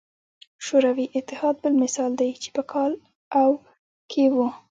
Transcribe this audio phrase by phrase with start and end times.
[0.65, 2.91] شوروي اتحاد بل مثال دی چې په کال
[3.41, 3.49] او
[4.11, 4.47] کې وو.